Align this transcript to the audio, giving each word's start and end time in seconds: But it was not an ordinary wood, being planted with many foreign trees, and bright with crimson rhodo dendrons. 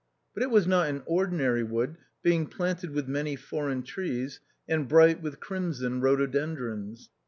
But 0.33 0.41
it 0.41 0.49
was 0.49 0.65
not 0.65 0.89
an 0.89 1.03
ordinary 1.05 1.61
wood, 1.61 1.95
being 2.23 2.47
planted 2.47 2.89
with 2.89 3.07
many 3.07 3.35
foreign 3.35 3.83
trees, 3.83 4.39
and 4.67 4.87
bright 4.87 5.21
with 5.21 5.39
crimson 5.39 6.01
rhodo 6.01 6.25
dendrons. 6.25 7.09